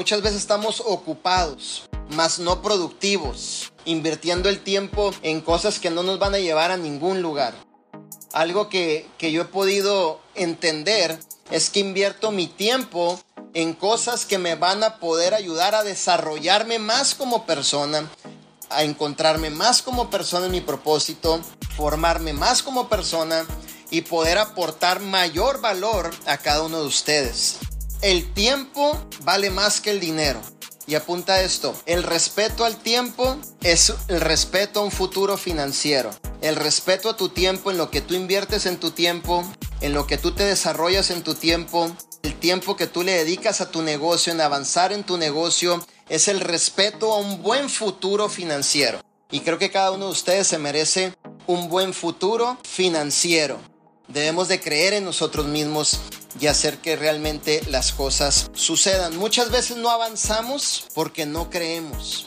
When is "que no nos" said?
5.78-6.18